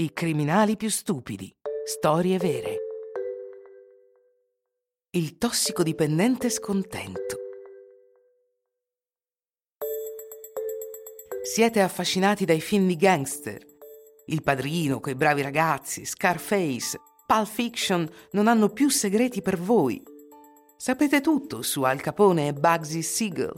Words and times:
I 0.00 0.14
criminali 0.14 0.78
più 0.78 0.88
stupidi. 0.88 1.54
Storie 1.84 2.38
vere. 2.38 2.76
Il 5.10 5.36
tossicodipendente 5.36 6.48
scontento. 6.48 7.36
Siete 11.42 11.82
affascinati 11.82 12.46
dai 12.46 12.62
film 12.62 12.86
di 12.86 12.96
gangster? 12.96 13.62
Il 14.28 14.42
padrino, 14.42 15.00
quei 15.00 15.14
bravi 15.14 15.42
ragazzi, 15.42 16.06
Scarface, 16.06 16.98
Pulp 17.26 17.46
Fiction 17.46 18.10
non 18.30 18.48
hanno 18.48 18.70
più 18.70 18.88
segreti 18.88 19.42
per 19.42 19.58
voi. 19.58 20.02
Sapete 20.78 21.20
tutto 21.20 21.60
su 21.60 21.82
Al 21.82 22.00
Capone 22.00 22.48
e 22.48 22.52
Bugsy 22.54 23.02
Siegel. 23.02 23.52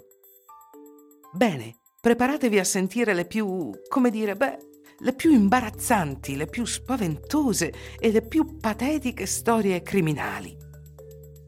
Bene, 1.34 1.76
preparatevi 2.00 2.58
a 2.58 2.64
sentire 2.64 3.14
le 3.14 3.26
più, 3.26 3.70
come 3.88 4.10
dire, 4.10 4.34
beh, 4.34 4.70
le 5.02 5.14
più 5.14 5.32
imbarazzanti, 5.32 6.36
le 6.36 6.46
più 6.46 6.64
spaventose 6.64 7.72
e 7.98 8.12
le 8.12 8.22
più 8.22 8.58
patetiche 8.58 9.26
storie 9.26 9.82
criminali. 9.82 10.56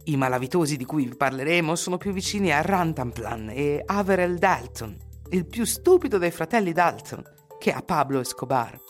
I 0.06 0.16
malavitosi 0.16 0.76
di 0.76 0.84
cui 0.84 1.06
vi 1.06 1.16
parleremo 1.16 1.76
sono 1.76 1.96
più 1.96 2.12
vicini 2.12 2.52
a 2.52 2.60
Rantanplan 2.60 3.50
e 3.50 3.82
Averell 3.86 4.36
Dalton, 4.38 4.96
il 5.30 5.46
più 5.46 5.64
stupido 5.64 6.18
dei 6.18 6.32
fratelli 6.32 6.72
Dalton, 6.72 7.22
che 7.58 7.72
a 7.72 7.80
Pablo 7.80 8.20
Escobar. 8.20 8.80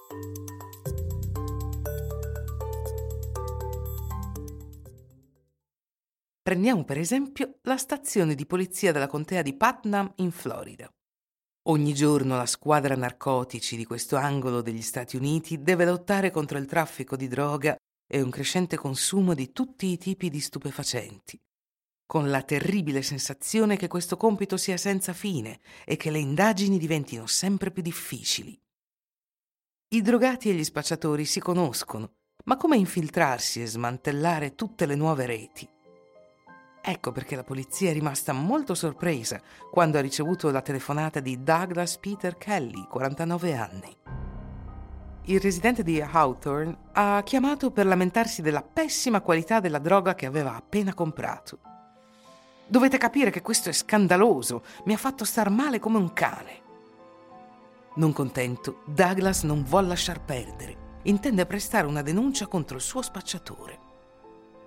Prendiamo 6.43 6.85
per 6.85 6.99
esempio 6.99 7.59
la 7.63 7.77
stazione 7.77 8.35
di 8.35 8.45
polizia 8.47 8.93
della 8.93 9.07
contea 9.07 9.43
di 9.43 9.57
Putnam 9.57 10.13
in 10.17 10.31
Florida. 10.31 10.91
Ogni 11.69 11.95
giorno 11.95 12.37
la 12.37 12.45
squadra 12.45 12.95
narcotici 12.95 13.75
di 13.77 13.87
questo 13.87 14.17
angolo 14.17 14.61
degli 14.61 14.83
Stati 14.83 15.17
Uniti 15.17 15.63
deve 15.63 15.87
lottare 15.87 16.31
contro 16.31 16.59
il 16.59 16.67
traffico 16.67 17.17
di 17.17 17.27
droga 17.27 17.75
e 18.07 18.21
un 18.21 18.29
crescente 18.29 18.77
consumo 18.77 19.33
di 19.33 19.51
tutti 19.51 19.87
i 19.87 19.97
tipi 19.97 20.29
di 20.29 20.41
stupefacenti, 20.41 21.41
con 22.05 22.29
la 22.29 22.43
terribile 22.43 23.01
sensazione 23.01 23.77
che 23.79 23.89
questo 23.89 24.19
compito 24.19 24.59
sia 24.59 24.77
senza 24.77 25.15
fine 25.15 25.61
e 25.87 25.97
che 25.97 26.11
le 26.11 26.19
indagini 26.19 26.77
diventino 26.77 27.27
sempre 27.27 27.71
più 27.71 27.81
difficili. 27.81 28.61
I 29.95 30.03
drogati 30.03 30.51
e 30.51 30.53
gli 30.53 30.65
spacciatori 30.65 31.25
si 31.25 31.41
conoscono, 31.41 32.13
ma 32.45 32.59
come 32.59 32.77
infiltrarsi 32.77 33.63
e 33.63 33.67
smantellare 33.67 34.55
tutte 34.55 34.85
le 34.85 34.97
nuove 34.97 35.25
reti? 35.25 35.74
Ecco 36.87 37.13
perché 37.13 37.35
la 37.35 37.45
polizia 37.45 37.89
è 37.89 37.95
rimasta 37.95 38.35
molto 38.35 38.75
sorpresa 38.75 39.41
quando 39.71 39.97
ha 39.97 40.03
ricevuto 40.03 40.51
la 40.51 40.61
telefonata 40.61 41.19
di 41.19 41.43
Douglas 41.43 41.97
Peter 41.97 42.37
Kelly, 42.37 42.87
49 42.87 43.57
anni. 43.57 43.97
Il 45.23 45.41
residente 45.41 45.83
di 45.83 45.99
Hawthorne 46.03 46.77
ha 46.93 47.23
chiamato 47.25 47.71
per 47.71 47.87
lamentarsi 47.87 48.43
della 48.43 48.61
pessima 48.61 49.23
qualità 49.23 49.61
della 49.61 49.79
droga 49.79 50.15
che 50.15 50.27
aveva 50.27 50.57
appena 50.57 50.93
comprato. 50.93 51.59
Dovete 52.67 52.99
capire 52.99 53.31
che 53.31 53.41
questo 53.41 53.71
è 53.71 53.73
scandaloso, 53.73 54.63
mi 54.85 54.93
ha 54.93 54.99
fatto 54.99 55.25
star 55.25 55.49
male 55.49 55.79
come 55.79 55.97
un 55.97 56.13
cane. 56.13 56.61
Non 57.95 58.13
contento, 58.13 58.83
Douglas 58.85 59.43
non 59.45 59.65
vuole 59.65 59.89
lasciar 59.89 60.21
perdere. 60.23 60.99
Intende 61.05 61.47
prestare 61.47 61.87
una 61.87 62.03
denuncia 62.03 62.47
contro 62.47 62.77
il 62.77 62.83
suo 62.83 63.01
spacciatore. 63.01 63.84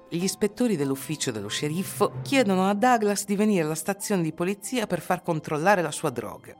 Gli 0.10 0.24
ispettori 0.24 0.78
dell'ufficio 0.78 1.32
dello 1.32 1.50
sceriffo 1.50 2.22
chiedono 2.22 2.70
a 2.70 2.74
Douglas 2.74 3.26
di 3.26 3.36
venire 3.36 3.64
alla 3.64 3.76
stazione 3.76 4.22
di 4.22 4.32
polizia 4.32 4.88
per 4.88 5.02
far 5.02 5.22
controllare 5.22 5.82
la 5.82 5.92
sua 5.92 6.10
droga. 6.10 6.56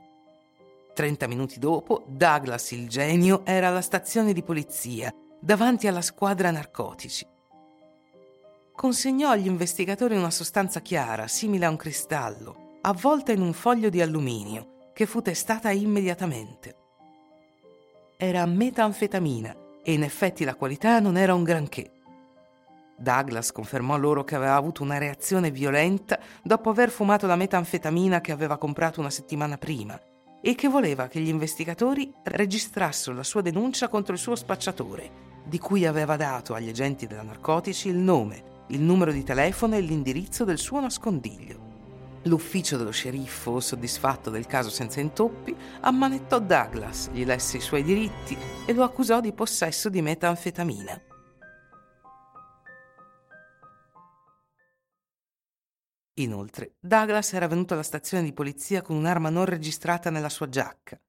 Trenta 0.92 1.26
minuti 1.26 1.58
dopo, 1.58 2.04
Douglas 2.08 2.72
il 2.72 2.88
genio 2.88 3.46
era 3.46 3.68
alla 3.68 3.80
stazione 3.80 4.34
di 4.34 4.42
polizia, 4.42 5.10
davanti 5.40 5.86
alla 5.86 6.02
squadra 6.02 6.50
narcotici. 6.50 7.26
Consegnò 8.74 9.30
agli 9.30 9.46
investigatori 9.46 10.14
una 10.14 10.30
sostanza 10.30 10.80
chiara, 10.80 11.26
simile 11.26 11.64
a 11.64 11.70
un 11.70 11.76
cristallo, 11.76 12.78
avvolta 12.82 13.32
in 13.32 13.40
un 13.40 13.54
foglio 13.54 13.88
di 13.88 14.02
alluminio, 14.02 14.90
che 14.92 15.06
fu 15.06 15.22
testata 15.22 15.70
immediatamente. 15.70 16.76
Era 18.18 18.44
metanfetamina 18.44 19.56
e 19.82 19.94
in 19.94 20.02
effetti 20.02 20.44
la 20.44 20.54
qualità 20.54 21.00
non 21.00 21.16
era 21.16 21.32
un 21.32 21.44
granché. 21.44 21.92
Douglas 22.98 23.52
confermò 23.52 23.96
loro 23.96 24.24
che 24.24 24.34
aveva 24.34 24.56
avuto 24.56 24.82
una 24.82 24.98
reazione 24.98 25.52
violenta 25.52 26.18
dopo 26.42 26.70
aver 26.70 26.90
fumato 26.90 27.28
la 27.28 27.36
metanfetamina 27.36 28.20
che 28.20 28.32
aveva 28.32 28.58
comprato 28.58 28.98
una 28.98 29.10
settimana 29.10 29.56
prima 29.56 29.98
e 30.40 30.54
che 30.54 30.68
voleva 30.68 31.06
che 31.06 31.20
gli 31.20 31.28
investigatori 31.28 32.12
registrassero 32.24 33.14
la 33.14 33.22
sua 33.22 33.40
denuncia 33.40 33.88
contro 33.88 34.14
il 34.14 34.18
suo 34.18 34.34
spacciatore, 34.34 35.10
di 35.44 35.58
cui 35.58 35.86
aveva 35.86 36.16
dato 36.16 36.54
agli 36.54 36.68
agenti 36.68 37.06
della 37.06 37.22
narcotici 37.22 37.88
il 37.88 37.96
nome, 37.96 38.64
il 38.68 38.80
numero 38.80 39.12
di 39.12 39.22
telefono 39.22 39.76
e 39.76 39.80
l'indirizzo 39.80 40.44
del 40.44 40.58
suo 40.58 40.80
nascondiglio. 40.80 41.66
L'ufficio 42.24 42.76
dello 42.76 42.90
sceriffo, 42.90 43.60
soddisfatto 43.60 44.28
del 44.28 44.46
caso 44.46 44.70
senza 44.70 45.00
intoppi, 45.00 45.54
ammanettò 45.80 46.40
Douglas, 46.40 47.10
gli 47.12 47.24
lesse 47.24 47.58
i 47.58 47.60
suoi 47.60 47.82
diritti 47.82 48.36
e 48.66 48.72
lo 48.72 48.82
accusò 48.82 49.20
di 49.20 49.32
possesso 49.32 49.88
di 49.88 50.02
metanfetamina. 50.02 51.07
Inoltre, 56.18 56.74
Douglas 56.80 57.32
era 57.32 57.46
venuto 57.46 57.74
alla 57.74 57.82
stazione 57.82 58.24
di 58.24 58.32
polizia 58.32 58.82
con 58.82 58.96
un'arma 58.96 59.30
non 59.30 59.44
registrata 59.44 60.10
nella 60.10 60.28
sua 60.28 60.48
giacca. 60.48 61.00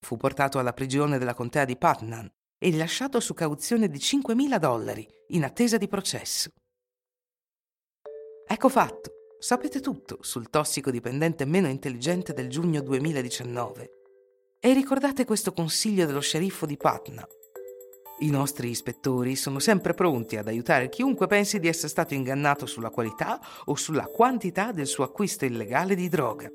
Fu 0.00 0.16
portato 0.16 0.58
alla 0.58 0.72
prigione 0.72 1.18
della 1.18 1.34
contea 1.34 1.66
di 1.66 1.76
Putnam 1.76 2.30
e 2.58 2.70
rilasciato 2.70 3.20
su 3.20 3.34
cauzione 3.34 3.88
di 3.88 3.98
5.000 3.98 4.58
dollari 4.58 5.06
in 5.28 5.44
attesa 5.44 5.76
di 5.76 5.88
processo. 5.88 6.50
Ecco 8.46 8.68
fatto, 8.68 9.10
sapete 9.38 9.80
tutto 9.80 10.18
sul 10.22 10.48
tossicodipendente 10.48 11.44
meno 11.44 11.68
intelligente 11.68 12.32
del 12.32 12.48
giugno 12.48 12.80
2019. 12.80 13.90
E 14.58 14.72
ricordate 14.72 15.24
questo 15.24 15.52
consiglio 15.52 16.06
dello 16.06 16.20
sceriffo 16.20 16.64
di 16.64 16.76
Putnam. 16.76 17.26
I 18.22 18.28
nostri 18.28 18.68
ispettori 18.68 19.34
sono 19.34 19.58
sempre 19.58 19.94
pronti 19.94 20.36
ad 20.36 20.46
aiutare 20.46 20.90
chiunque 20.90 21.26
pensi 21.26 21.58
di 21.58 21.68
essere 21.68 21.88
stato 21.88 22.12
ingannato 22.12 22.66
sulla 22.66 22.90
qualità 22.90 23.40
o 23.64 23.76
sulla 23.76 24.04
quantità 24.04 24.72
del 24.72 24.86
suo 24.86 25.04
acquisto 25.04 25.46
illegale 25.46 25.94
di 25.94 26.06
droga. 26.10 26.50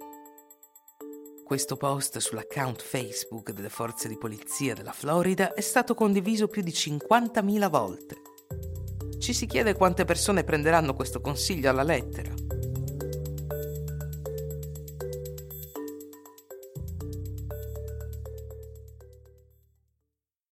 Questo 1.44 1.76
post 1.76 2.20
sull'account 2.20 2.84
Facebook 2.84 3.52
delle 3.52 3.70
forze 3.70 4.08
di 4.08 4.18
polizia 4.18 4.76
della 4.76 4.92
Florida 4.92 5.56
è 5.56 5.62
stato 5.62 5.96
condiviso 5.96 6.48
più 6.48 6.62
di 6.62 6.72
50.000 6.72 7.70
volte. 7.70 8.16
Ci 9.20 9.34
si 9.34 9.48
chiede 9.48 9.74
quante 9.74 10.06
persone 10.06 10.44
prenderanno 10.44 10.94
questo 10.94 11.20
consiglio 11.20 11.72
alla 11.72 11.82
lettera. 11.82 12.45